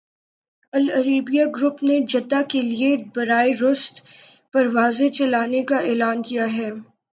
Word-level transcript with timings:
العربیہ 0.73 1.39
air 1.39 1.47
group 1.55 1.83
نے 1.83 1.99
Jeddah 2.09 2.41
کے 2.49 2.61
لیے 2.61 2.89
براہ 3.15 3.45
راست 3.61 4.01
پروازیں 4.53 5.09
چلانے 5.09 5.63
کا 5.63 5.77
اعلان 5.81 6.21
کیا 6.23 6.53
ہے 6.53 6.69